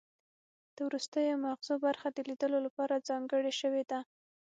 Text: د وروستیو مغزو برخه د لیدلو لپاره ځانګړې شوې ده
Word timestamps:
د 0.75 0.77
وروستیو 0.87 1.41
مغزو 1.45 1.75
برخه 1.85 2.07
د 2.11 2.19
لیدلو 2.29 2.59
لپاره 2.67 3.05
ځانګړې 3.09 3.53
شوې 3.61 3.83
ده 3.91 3.99